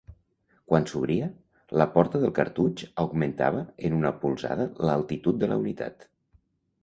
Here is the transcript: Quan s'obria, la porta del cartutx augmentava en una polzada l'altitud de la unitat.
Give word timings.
Quan 0.69 0.85
s'obria, 0.91 1.25
la 1.81 1.85
porta 1.97 2.21
del 2.23 2.31
cartutx 2.39 2.87
augmentava 3.03 3.61
en 3.89 3.97
una 3.99 4.13
polzada 4.23 4.67
l'altitud 4.89 5.41
de 5.45 5.51
la 5.53 5.59
unitat. 5.65 6.09